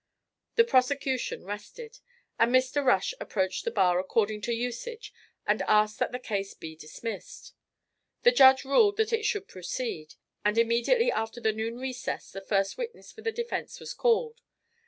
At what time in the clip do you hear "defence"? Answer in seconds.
13.31-13.79